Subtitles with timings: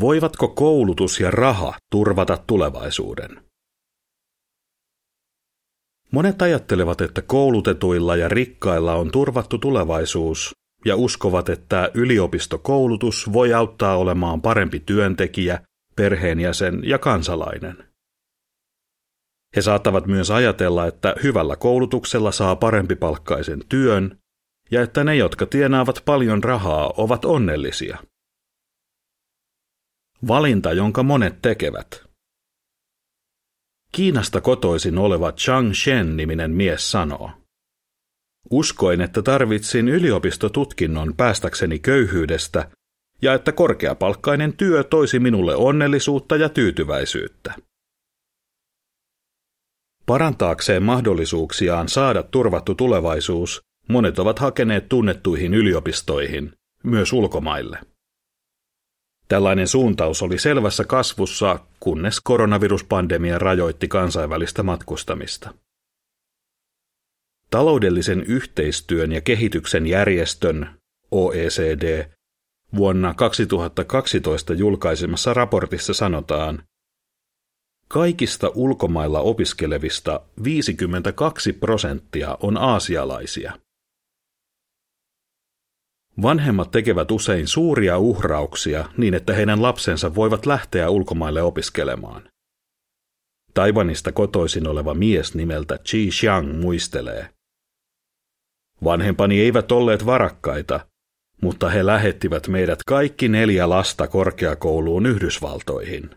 [0.00, 3.44] Voivatko koulutus ja raha turvata tulevaisuuden?
[6.10, 10.52] Monet ajattelevat, että koulutetuilla ja rikkailla on turvattu tulevaisuus
[10.84, 15.60] ja uskovat, että yliopistokoulutus voi auttaa olemaan parempi työntekijä,
[15.96, 17.84] perheenjäsen ja kansalainen.
[19.56, 24.18] He saattavat myös ajatella, että hyvällä koulutuksella saa parempi palkkaisen työn
[24.70, 27.98] ja että ne, jotka tienaavat paljon rahaa, ovat onnellisia.
[30.28, 32.04] Valinta, jonka monet tekevät.
[33.92, 37.30] Kiinasta kotoisin oleva Chang Shen-niminen mies sanoo.
[38.50, 42.70] Uskoin, että tarvitsin yliopistotutkinnon päästäkseni köyhyydestä
[43.22, 47.54] ja että korkeapalkkainen työ toisi minulle onnellisuutta ja tyytyväisyyttä.
[50.06, 57.93] Parantaakseen mahdollisuuksiaan saada turvattu tulevaisuus, monet ovat hakeneet tunnettuihin yliopistoihin, myös ulkomaille.
[59.28, 65.54] Tällainen suuntaus oli selvässä kasvussa, kunnes koronaviruspandemia rajoitti kansainvälistä matkustamista.
[67.50, 70.70] Taloudellisen yhteistyön ja kehityksen järjestön
[71.10, 72.04] OECD
[72.76, 76.62] vuonna 2012 julkaisemassa raportissa sanotaan,
[77.88, 83.52] Kaikista ulkomailla opiskelevista 52 prosenttia on aasialaisia.
[86.22, 92.28] Vanhemmat tekevät usein suuria uhrauksia niin, että heidän lapsensa voivat lähteä ulkomaille opiskelemaan.
[93.54, 97.28] Taiwanista kotoisin oleva mies nimeltä Chi Xiang muistelee.
[98.84, 100.86] Vanhempani eivät olleet varakkaita,
[101.42, 106.10] mutta he lähettivät meidät kaikki neljä lasta korkeakouluun Yhdysvaltoihin.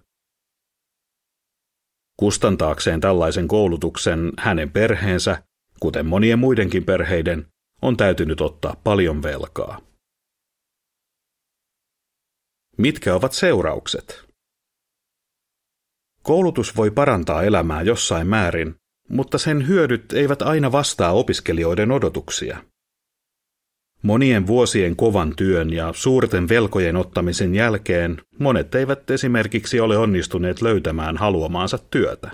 [2.20, 5.44] Kustantaakseen tällaisen koulutuksen hänen perheensä,
[5.80, 7.48] kuten monien muidenkin perheiden,
[7.82, 9.87] on täytynyt ottaa paljon velkaa.
[12.78, 14.26] Mitkä ovat seuraukset?
[16.24, 18.76] Koulutus voi parantaa elämää jossain määrin,
[19.10, 22.64] mutta sen hyödyt eivät aina vastaa opiskelijoiden odotuksia.
[24.02, 31.18] Monien vuosien kovan työn ja suurten velkojen ottamisen jälkeen monet eivät esimerkiksi ole onnistuneet löytämään
[31.18, 32.32] haluamaansa työtä.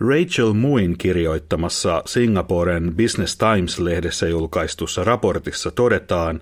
[0.00, 6.40] Rachel Muin kirjoittamassa Singaporen Business Times-lehdessä julkaistussa raportissa todetaan,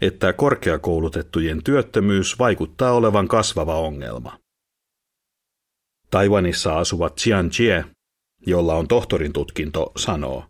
[0.00, 4.38] että korkeakoulutettujen työttömyys vaikuttaa olevan kasvava ongelma.
[6.10, 7.84] Taiwanissa asuva Chian Chie,
[8.46, 10.44] jolla on tohtorin tutkinto, sanoo,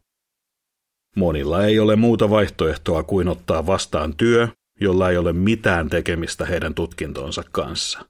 [1.16, 4.48] Monilla ei ole muuta vaihtoehtoa kuin ottaa vastaan työ,
[4.80, 8.06] jolla ei ole mitään tekemistä heidän tutkintonsa kanssa.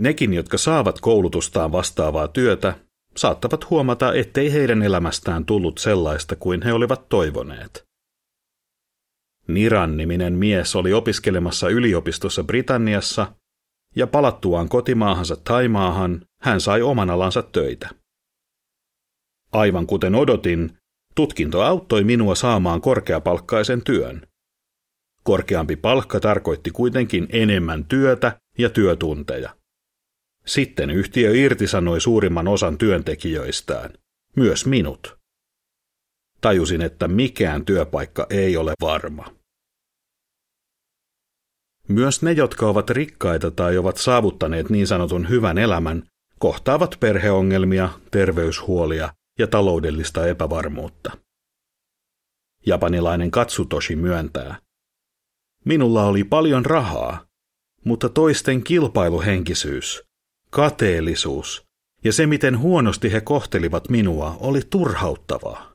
[0.00, 2.74] Nekin, jotka saavat koulutustaan vastaavaa työtä,
[3.16, 7.89] saattavat huomata, ettei heidän elämästään tullut sellaista kuin he olivat toivoneet.
[9.54, 13.34] Niran niminen mies oli opiskelemassa yliopistossa Britanniassa,
[13.96, 17.88] ja palattuaan kotimaahansa Taimaahan hän sai oman alansa töitä.
[19.52, 20.70] Aivan kuten odotin,
[21.14, 24.26] tutkinto auttoi minua saamaan korkeapalkkaisen työn.
[25.22, 29.56] Korkeampi palkka tarkoitti kuitenkin enemmän työtä ja työtunteja.
[30.46, 33.90] Sitten yhtiö irtisanoi suurimman osan työntekijöistään,
[34.36, 35.16] myös minut.
[36.40, 39.39] Tajusin, että mikään työpaikka ei ole varma.
[41.90, 46.02] Myös ne, jotka ovat rikkaita tai ovat saavuttaneet niin sanotun hyvän elämän,
[46.38, 51.10] kohtaavat perheongelmia, terveyshuolia ja taloudellista epävarmuutta.
[52.66, 54.56] Japanilainen Katsutoshi myöntää.
[55.64, 57.26] Minulla oli paljon rahaa,
[57.84, 60.02] mutta toisten kilpailuhenkisyys,
[60.50, 61.64] kateellisuus
[62.04, 65.72] ja se, miten huonosti he kohtelivat minua, oli turhauttavaa.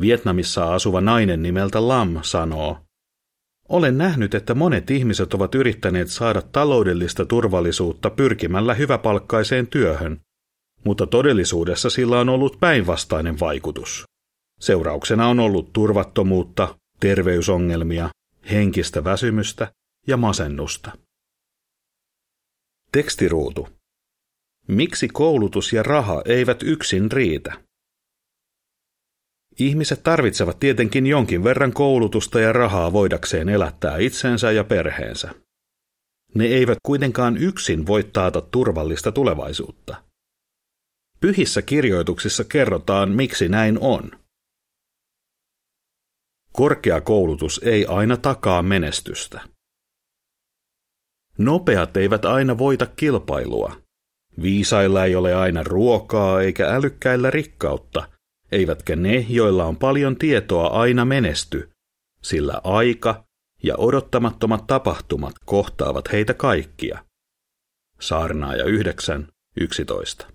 [0.00, 2.78] Vietnamissa asuva nainen nimeltä Lam sanoo,
[3.70, 10.20] olen nähnyt, että monet ihmiset ovat yrittäneet saada taloudellista turvallisuutta pyrkimällä hyväpalkkaiseen työhön,
[10.84, 14.04] mutta todellisuudessa sillä on ollut päinvastainen vaikutus.
[14.60, 18.08] Seurauksena on ollut turvattomuutta, terveysongelmia,
[18.50, 19.72] henkistä väsymystä
[20.06, 20.92] ja masennusta.
[22.92, 23.68] Tekstiruutu.
[24.68, 27.69] Miksi koulutus ja raha eivät yksin riitä?
[29.60, 35.34] Ihmiset tarvitsevat tietenkin jonkin verran koulutusta ja rahaa voidakseen elättää itsensä ja perheensä.
[36.34, 40.02] Ne eivät kuitenkaan yksin voi taata turvallista tulevaisuutta.
[41.20, 44.10] Pyhissä kirjoituksissa kerrotaan, miksi näin on.
[46.52, 49.40] Korkeakoulutus ei aina takaa menestystä.
[51.38, 53.76] Nopeat eivät aina voita kilpailua.
[54.42, 58.08] Viisailla ei ole aina ruokaa eikä älykkäillä rikkautta,
[58.52, 61.70] eivätkä ne, joilla on paljon tietoa, aina menesty,
[62.22, 63.24] sillä aika
[63.62, 67.04] ja odottamattomat tapahtumat kohtaavat heitä kaikkia.
[68.00, 70.26] Saarnaaja 9.11.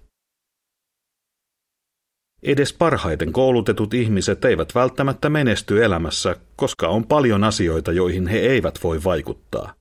[2.43, 8.79] Edes parhaiten koulutetut ihmiset eivät välttämättä menesty elämässä, koska on paljon asioita, joihin he eivät
[8.83, 9.73] voi vaikuttaa.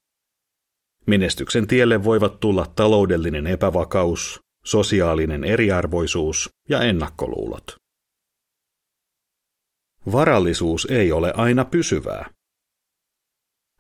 [1.07, 7.84] Menestyksen tielle voivat tulla taloudellinen epävakaus, sosiaalinen eriarvoisuus ja ennakkoluulot.
[10.13, 12.31] Varallisuus ei ole aina pysyvää.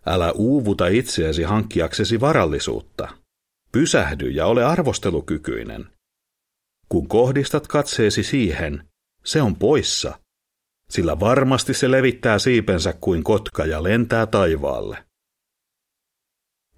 [0.07, 3.09] Älä uuvuta itseäsi hankkiaksesi varallisuutta.
[3.73, 5.87] Pysähdy ja ole arvostelukykyinen.
[6.89, 8.89] Kun kohdistat katseesi siihen,
[9.25, 10.21] se on poissa,
[10.91, 15.05] sillä varmasti se levittää siipensä kuin kotka ja lentää taivaalle.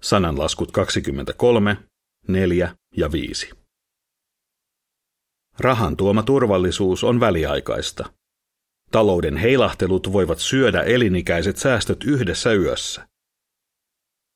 [0.01, 1.77] Sananlaskut 23,
[2.27, 3.49] 4 ja 5.
[5.59, 8.16] Rahan tuoma turvallisuus on väliaikaista.
[8.91, 13.07] Talouden heilahtelut voivat syödä elinikäiset säästöt yhdessä yössä.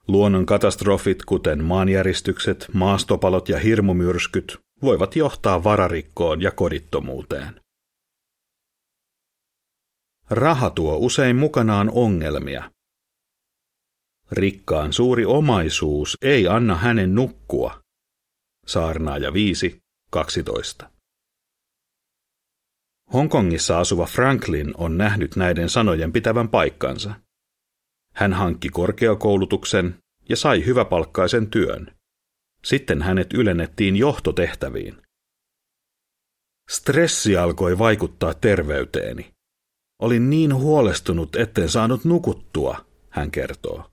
[0.08, 7.62] Luonnon katastrofit, kuten maanjäristykset, maastopalot ja hirmumyrskyt, voivat johtaa vararikkoon ja kodittomuuteen.
[10.30, 12.72] Raha tuo usein mukanaan ongelmia.
[14.32, 17.82] Rikkaan suuri omaisuus ei anna hänen nukkua.
[18.66, 19.78] Saarnaaja 5,
[20.12, 20.91] 12.
[23.14, 27.14] Hongkongissa asuva Franklin on nähnyt näiden sanojen pitävän paikkansa.
[28.14, 29.98] Hän hankki korkeakoulutuksen
[30.30, 31.96] ja sai hyväpalkkaisen työn.
[32.66, 35.02] Sitten hänet ylennettiin johtotehtäviin.
[36.70, 39.34] Stressi alkoi vaikuttaa terveyteeni.
[40.02, 43.90] Olin niin huolestunut, etten saanut nukuttua, hän kertoo.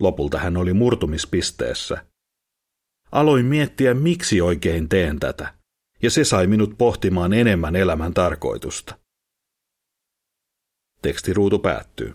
[0.00, 2.06] Lopulta hän oli murtumispisteessä.
[3.12, 5.54] Aloin miettiä, miksi oikein teen tätä,
[6.04, 8.98] ja se sai minut pohtimaan enemmän elämän tarkoitusta.
[11.02, 12.14] Tekstiruutu päättyy.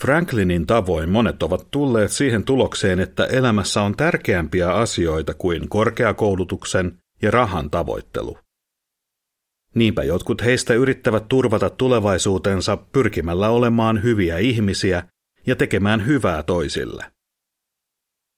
[0.00, 7.30] Franklinin tavoin monet ovat tulleet siihen tulokseen, että elämässä on tärkeämpiä asioita kuin korkeakoulutuksen ja
[7.30, 8.38] rahan tavoittelu.
[9.74, 15.08] Niinpä jotkut heistä yrittävät turvata tulevaisuutensa pyrkimällä olemaan hyviä ihmisiä
[15.46, 17.12] ja tekemään hyvää toisille.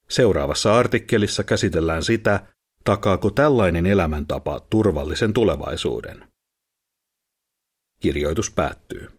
[0.09, 2.47] Seuraavassa artikkelissa käsitellään sitä,
[2.89, 6.27] takaako tällainen elämäntapa turvallisen tulevaisuuden.
[7.99, 9.18] Kirjoitus päättyy.